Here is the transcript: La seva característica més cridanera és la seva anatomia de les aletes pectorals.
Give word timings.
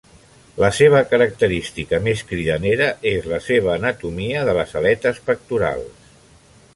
La 0.61 0.69
seva 0.77 1.01
característica 1.09 1.99
més 2.07 2.23
cridanera 2.31 2.87
és 3.11 3.27
la 3.33 3.41
seva 3.49 3.73
anatomia 3.77 4.41
de 4.51 4.57
les 4.61 4.73
aletes 4.81 5.21
pectorals. 5.29 6.09